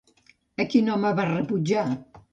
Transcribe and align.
A 0.63 0.65
quin 0.71 0.89
home 0.95 1.13
va 1.21 1.27
rebutjar? 1.31 1.85